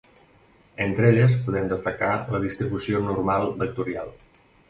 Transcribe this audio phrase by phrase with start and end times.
[0.85, 4.13] Entre elles podem destacar la distribució normal vectorial.